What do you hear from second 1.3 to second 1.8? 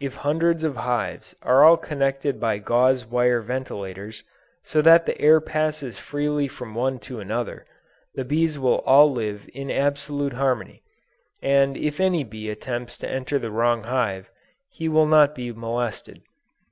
are all